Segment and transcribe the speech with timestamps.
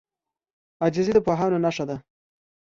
[0.83, 1.95] عاجزي د پوهانو نښه ده.